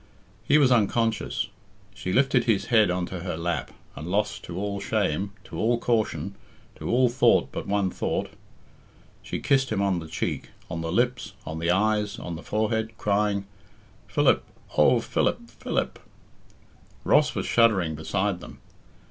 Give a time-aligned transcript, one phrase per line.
[0.43, 1.47] He was unconscious.
[1.93, 5.77] She lifted his head on to her lap, and, lost to all shame, to all
[5.77, 6.33] caution,
[6.77, 8.29] to all thought but one thought,
[9.21, 12.97] she kissed him on the cheek, on the lips, on the eyes, on the forehead,
[12.97, 13.45] crying,
[14.07, 14.43] "Philip!
[14.75, 15.99] oh, Philip, Philip!"
[17.03, 18.57] Ross was shuddering beside them.